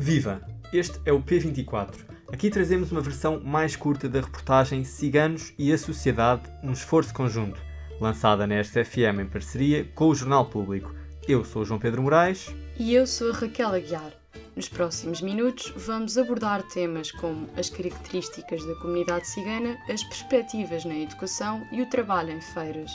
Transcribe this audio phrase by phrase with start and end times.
[0.00, 0.40] Viva!
[0.72, 2.06] Este é o P24.
[2.32, 7.60] Aqui trazemos uma versão mais curta da reportagem Ciganos e a Sociedade, um esforço conjunto,
[8.00, 10.94] lançada na SFM em parceria com o Jornal Público.
[11.26, 12.46] Eu sou o João Pedro Moraes.
[12.78, 14.12] E eu sou a Raquel Aguiar.
[14.54, 20.96] Nos próximos minutos vamos abordar temas como as características da comunidade cigana, as perspectivas na
[20.96, 22.92] educação e o trabalho em feiras.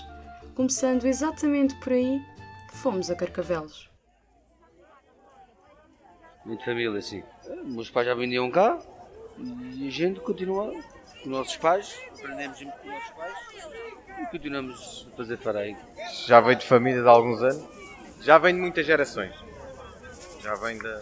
[0.55, 2.21] Começando exatamente por aí,
[2.71, 3.92] fomos a Carcavelos.
[6.45, 7.23] Muita família, sim.
[7.63, 8.79] Meus pais já vendiam cá
[9.37, 13.37] e a gente continua com os nossos pais, aprendemos muito com os nossos pais
[14.21, 15.77] e continuamos a fazer farei.
[16.27, 17.63] Já vem de família de alguns anos,
[18.21, 19.33] já vem de muitas gerações.
[20.41, 21.01] Já vem da,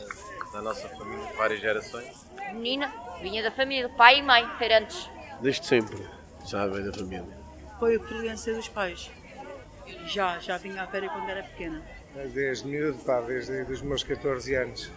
[0.54, 2.28] da nossa família de várias gerações.
[2.54, 5.10] Menina, vinha da família, pai e mãe, feirantes.
[5.42, 6.06] Desde sempre,
[6.46, 7.26] já vem da família.
[7.80, 9.10] Foi a influência dos pais.
[10.06, 11.82] Já, já vinha à feira quando era pequena.
[12.32, 14.92] Desde miúdo, pá, desde os meus 14 anos.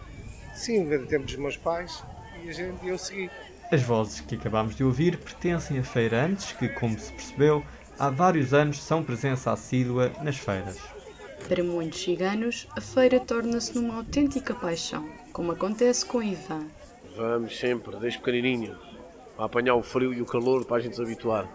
[0.55, 2.01] Sim, do tempo dos meus pais
[2.43, 3.29] e a gente, eu segui.
[3.71, 7.63] As vozes que acabámos de ouvir pertencem a feirantes que, como se percebeu,
[7.99, 10.79] há vários anos são presença assídua nas feiras.
[11.47, 16.67] Para muitos ciganos, a feira torna-se numa autêntica paixão, como acontece com Ivan.
[17.17, 18.77] Vamos sempre, desde pequenininho,
[19.35, 21.47] para apanhar o frio e o calor para a gente se habituar.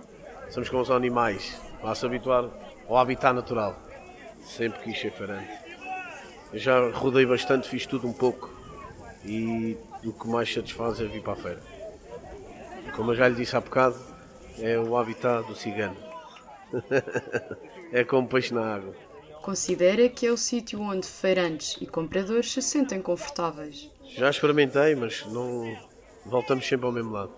[0.51, 2.51] Somos como os animais, para se habituar
[2.89, 3.81] ao habitat natural.
[4.43, 5.49] Sempre quis ser feirante.
[6.53, 8.60] Eu já rodei bastante, fiz tudo um pouco
[9.25, 11.63] e o que mais satisfaz é vir para a feira.
[12.97, 13.97] Como eu já lhe disse há bocado,
[14.59, 15.97] é o habitat do cigano.
[17.93, 18.95] é como peixe na água.
[19.43, 23.91] Considera que é o sítio onde feirantes e compradores se sentem confortáveis.
[24.05, 25.77] Já experimentei, mas não
[26.27, 27.33] voltamos sempre ao mesmo lado.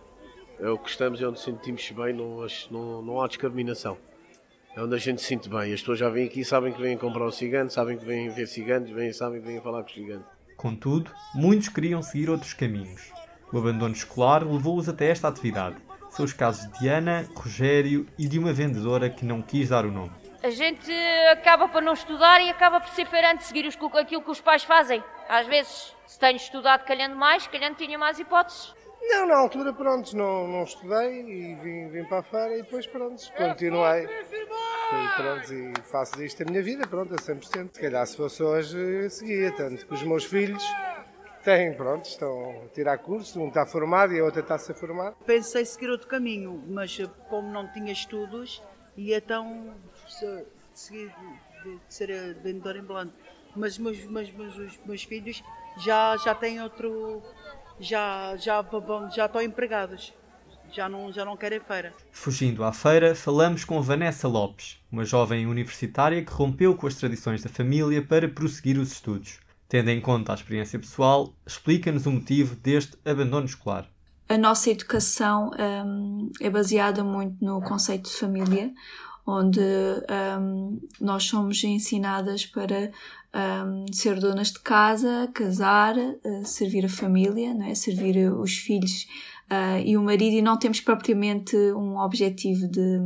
[0.58, 3.96] É o que estamos, é onde sentimos bem, não, não, não há discriminação.
[4.74, 5.72] É onde a gente se sente bem.
[5.72, 8.46] As pessoas já vêm aqui, sabem que vêm comprar o cigano, sabem que vêm ver
[8.46, 10.24] ciganos, vêm, sabem que vêm falar com os ciganos.
[10.62, 13.12] Contudo, muitos queriam seguir outros caminhos.
[13.52, 15.74] O abandono escolar levou-os até esta atividade.
[16.10, 19.90] São os casos de Ana, Rogério e de uma vendedora que não quis dar o
[19.90, 20.12] nome.
[20.40, 20.88] A gente
[21.32, 24.62] acaba por não estudar e acaba por ser feirante, seguir os, aquilo que os pais
[24.62, 25.02] fazem.
[25.28, 28.72] Às vezes, se tenho estudado calhando mais, calhando tinha mais hipóteses.
[29.02, 32.86] Não, na altura, pronto, não, não estudei e vim, vim para a feira e depois,
[32.86, 34.06] pronto, continuei.
[34.92, 37.70] E pronto, e faço a minha vida, pronto, a 100%.
[37.72, 40.62] Se calhar se fosse hoje, seguia, tanto que os meus filhos
[41.42, 44.74] têm, pronto, estão a tirar curso, um está formado e a outra está a ser
[44.74, 45.16] formada.
[45.26, 46.98] Pensei seguir outro caminho, mas
[47.28, 48.62] como não tinha estudos,
[48.96, 49.74] ia então
[50.74, 51.12] seguir
[51.64, 53.14] de ser vendedor ambulante.
[53.54, 55.42] Mas meus, meus, meus, meus filhos
[55.78, 57.22] já, já têm outro
[57.78, 58.64] já, já,
[59.10, 60.14] já estão empregados.
[60.72, 61.92] Já não, já não querem feira.
[62.10, 67.42] Fugindo à feira, falamos com Vanessa Lopes, uma jovem universitária que rompeu com as tradições
[67.42, 69.38] da família para prosseguir os estudos.
[69.68, 73.86] Tendo em conta a experiência pessoal, explica-nos o motivo deste abandono escolar.
[74.28, 75.50] A nossa educação
[75.86, 78.72] um, é baseada muito no conceito de família,
[79.26, 82.90] onde um, nós somos ensinadas para
[83.66, 87.74] um, ser donas de casa, casar, uh, servir a família, não é?
[87.74, 89.06] servir os filhos
[89.52, 92.98] uh, e o marido, e não temos propriamente um objetivo de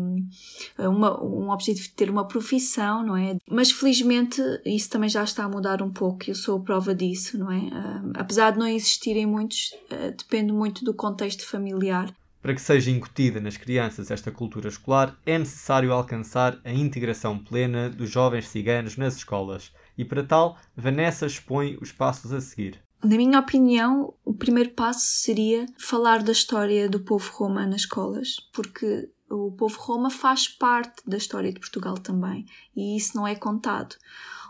[0.79, 3.37] uh, uma, um objetivo de ter uma profissão, não é?
[3.51, 7.51] Mas felizmente isso também já está a mudar um pouco, eu sou prova disso, não
[7.51, 7.71] é?
[8.15, 9.71] apesar de não existirem muitos,
[10.17, 12.12] depende muito do contexto familiar.
[12.47, 17.91] Para que seja incutida nas crianças esta cultura escolar, é necessário alcançar a integração plena
[17.91, 22.85] dos jovens ciganos nas escolas e, para tal, Vanessa expõe os passos a seguir.
[23.03, 28.41] Na minha opinião, o primeiro passo seria falar da história do povo roma nas escolas,
[28.53, 33.34] porque o povo roma faz parte da história de Portugal também e isso não é
[33.34, 33.97] contado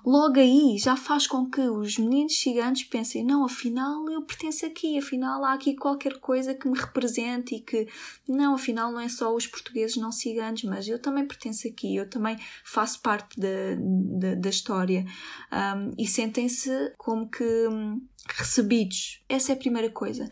[0.06, 4.96] logo aí já faz com que os meninos ciganos pensem: não, afinal eu pertenço aqui,
[4.96, 7.88] afinal há aqui qualquer coisa que me represente e que,
[8.28, 12.08] não, afinal não é só os portugueses não ciganos, mas eu também pertenço aqui, eu
[12.08, 15.04] também faço parte da, da, da história.
[15.52, 19.20] Um, e sentem-se como que hum, recebidos.
[19.28, 20.30] Essa é a primeira coisa.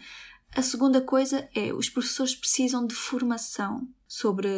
[0.56, 4.48] A segunda coisa é os professores precisam de formação sobre,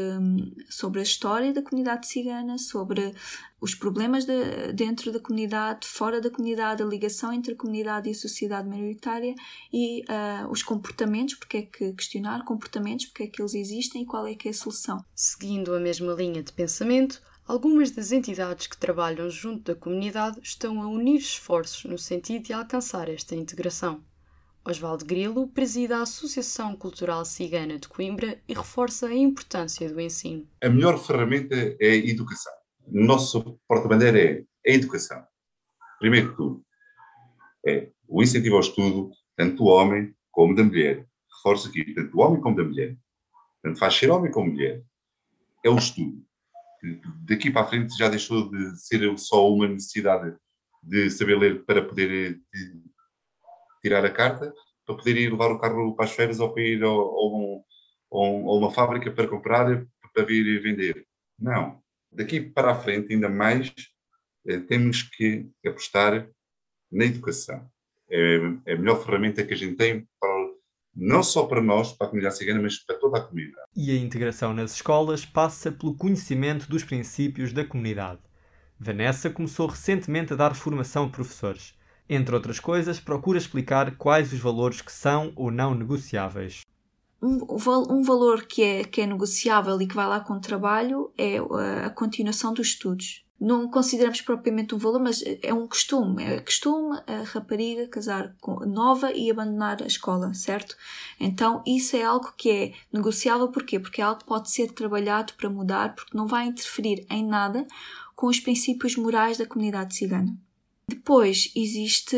[0.68, 3.14] sobre a história da comunidade cigana, sobre
[3.58, 8.12] os problemas de, dentro da comunidade, fora da comunidade, a ligação entre a comunidade e
[8.12, 9.34] a sociedade maioritária
[9.72, 14.06] e uh, os comportamentos, porque é que questionar comportamentos, porque é que eles existem e
[14.06, 15.02] qual é que é a solução.
[15.14, 20.82] Seguindo a mesma linha de pensamento, algumas das entidades que trabalham junto da comunidade estão
[20.82, 24.04] a unir esforços no sentido de alcançar esta integração.
[24.68, 30.44] Osvaldo Grilo preside a Associação Cultural Cigana de Coimbra e reforça a importância do ensino.
[30.60, 32.52] A melhor ferramenta é a educação.
[32.84, 35.24] O nosso porta-bandeira é a educação.
[36.00, 36.64] Primeiro que tudo,
[37.64, 41.06] é o incentivo ao estudo, tanto do homem como da mulher.
[41.36, 42.96] Reforço aqui, tanto do homem como da mulher.
[43.62, 44.82] Tanto faz ser homem como mulher.
[45.64, 46.26] É o estudo.
[47.24, 50.36] Daqui para a frente já deixou de ser só uma necessidade
[50.82, 52.95] de saber ler para poder eh,
[53.86, 54.52] tirar a carta,
[54.84, 57.62] para poder ir levar o carro para as feiras ou para ir a, um,
[58.12, 61.06] a uma fábrica para comprar, para vir vender.
[61.38, 61.80] Não.
[62.10, 63.72] Daqui para a frente, ainda mais,
[64.46, 66.28] eh, temos que apostar
[66.90, 67.68] na educação.
[68.10, 70.30] É, é a melhor ferramenta que a gente tem para,
[70.94, 73.66] não só para nós, para a comunidade cigana, mas para toda a comunidade.
[73.76, 78.20] E a integração nas escolas passa pelo conhecimento dos princípios da comunidade.
[78.78, 81.75] Vanessa começou recentemente a dar formação a professores.
[82.08, 86.60] Entre outras coisas, procura explicar quais os valores que são ou não negociáveis.
[87.20, 87.46] Um,
[87.90, 91.38] um, valor que é, que é negociável e que vai lá com o trabalho é
[91.84, 93.24] a continuação dos estudos.
[93.38, 96.24] Não consideramos propriamente um valor, mas é um costume.
[96.24, 100.76] É costume a rapariga casar com, nova e abandonar a escola, certo?
[101.20, 103.78] Então isso é algo que é negociável, porquê?
[103.78, 107.66] Porque é algo que pode ser trabalhado para mudar, porque não vai interferir em nada
[108.14, 110.34] com os princípios morais da comunidade cigana.
[110.88, 112.16] Depois existe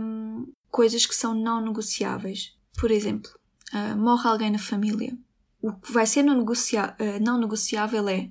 [0.00, 2.56] hum, coisas que são não negociáveis.
[2.76, 3.30] Por exemplo,
[3.72, 5.16] uh, morre alguém na família.
[5.62, 8.30] O que vai ser não, negocia uh, não negociável é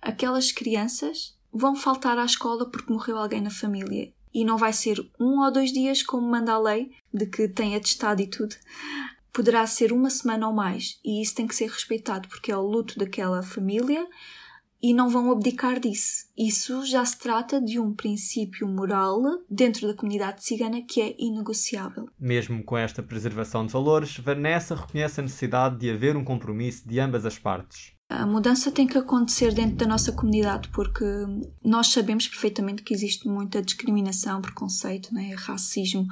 [0.00, 4.12] aquelas crianças vão faltar à escola porque morreu alguém na família.
[4.32, 7.74] E não vai ser um ou dois dias, como manda a lei, de que tem
[7.74, 8.54] atestado e tudo.
[9.32, 11.00] Poderá ser uma semana ou mais.
[11.04, 14.06] E isso tem que ser respeitado, porque é o luto daquela família
[14.82, 16.26] e não vão abdicar disso.
[16.36, 19.20] Isso já se trata de um princípio moral
[19.50, 22.08] dentro da comunidade cigana que é inegociável.
[22.18, 27.00] Mesmo com esta preservação de valores, Vanessa reconhece a necessidade de haver um compromisso de
[27.00, 27.98] ambas as partes.
[28.10, 31.04] A mudança tem que acontecer dentro da nossa comunidade porque
[31.62, 36.06] nós sabemos perfeitamente que existe muita discriminação, preconceito, né, racismo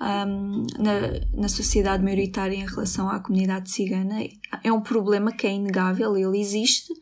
[0.00, 4.24] um, na, na sociedade maioritária em relação à comunidade cigana.
[4.64, 6.92] É um problema que é inegável, ele existe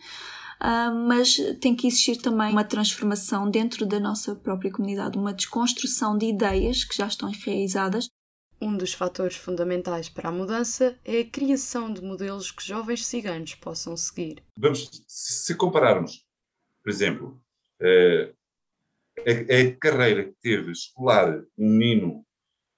[0.60, 6.16] uh, mas tem que existir também uma transformação dentro da nossa própria comunidade, uma desconstrução
[6.16, 8.08] de ideias que já estão enraizadas.
[8.60, 13.54] Um dos fatores fundamentais para a mudança é a criação de modelos que jovens ciganos
[13.54, 14.42] possam seguir.
[14.56, 16.24] Vamos, se compararmos,
[16.82, 17.42] por exemplo,
[17.82, 18.34] uh,
[19.20, 22.24] a, a, carreira que teve escolar um menino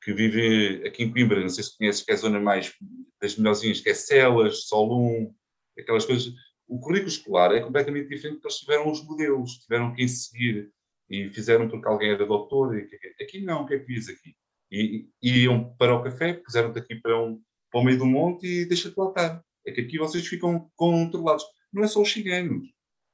[0.02, 2.72] que vive aqui em Coimbra, não sei se conheces, que é a zona mais
[3.20, 5.34] das melhorzinhas, que é Celas, Solum,
[5.78, 6.32] aquelas coisas,
[6.68, 10.72] o currículo escolar é completamente diferente porque eles tiveram os modelos, tiveram quem seguir
[11.08, 12.76] e fizeram porque alguém era doutor.
[12.76, 12.88] E,
[13.22, 14.36] aqui não, o que é que diz aqui?
[14.70, 17.40] E, e iam para o café, puseram-te aqui para, um,
[17.70, 19.44] para o meio do monte e deixa-te lá estar.
[19.64, 21.44] É que aqui vocês ficam controlados.
[21.72, 22.68] Não é só os chiganos,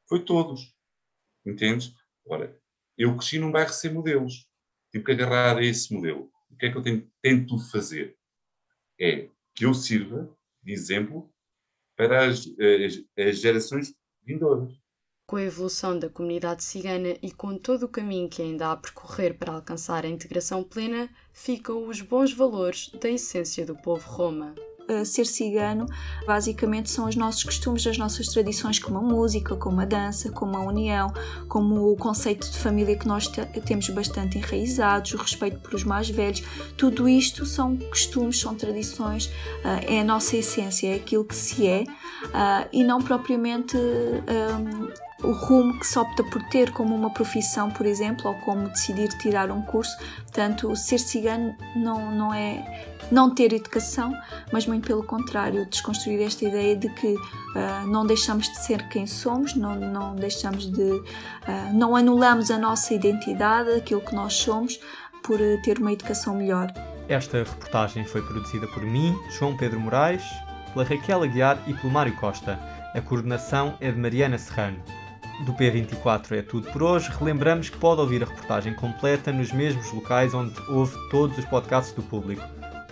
[0.08, 0.74] foi todos.
[1.44, 1.94] Entendes?
[2.24, 2.58] Ora,
[2.96, 4.46] eu cresci num bairro sem modelos.
[4.90, 6.30] Tive que agarrar a esse modelo.
[6.50, 8.16] O que é que eu tento, tento fazer?
[9.00, 11.31] É que eu sirva de exemplo
[12.08, 13.94] para as, as, as gerações
[14.24, 14.72] vindouras.
[15.26, 18.76] Com a evolução da comunidade cigana e com todo o caminho que ainda há a
[18.76, 24.54] percorrer para alcançar a integração plena, ficam os bons valores da essência do povo Roma
[25.04, 25.86] ser cigano
[26.26, 30.56] basicamente são os nossos costumes, as nossas tradições, como a música, como a dança, como
[30.56, 31.12] a união,
[31.48, 33.26] como o conceito de família que nós
[33.64, 36.42] temos bastante enraizados, o respeito por os mais velhos.
[36.76, 41.66] Tudo isto são costumes, são tradições, uh, é a nossa essência, é aquilo que se
[41.66, 43.76] é uh, e não propriamente.
[45.22, 49.08] O rumo que se opta por ter como uma profissão, por exemplo, ou como decidir
[49.18, 49.96] tirar um curso.
[50.22, 54.16] Portanto, ser cigano não, não é não ter educação,
[54.52, 59.06] mas muito pelo contrário, desconstruir esta ideia de que uh, não deixamos de ser quem
[59.06, 60.82] somos, não, não deixamos de.
[60.82, 61.02] Uh,
[61.74, 64.80] não anulamos a nossa identidade, aquilo que nós somos,
[65.22, 66.72] por uh, ter uma educação melhor.
[67.08, 70.24] Esta reportagem foi produzida por mim, João Pedro Moraes,
[70.72, 72.58] pela Raquel Aguiar e pelo Mário Costa.
[72.94, 74.82] A coordenação é de Mariana Serrano.
[75.44, 77.10] Do P24 é tudo por hoje.
[77.18, 81.94] Relembramos que pode ouvir a reportagem completa nos mesmos locais onde houve todos os podcasts
[81.94, 82.42] do público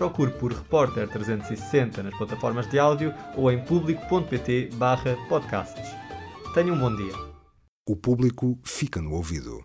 [0.00, 4.70] procure por Repórter 360 nas plataformas de áudio ou em público.pt
[5.28, 5.94] podcasts.
[6.54, 7.12] Tenha um bom dia.
[7.86, 9.62] O público fica no ouvido.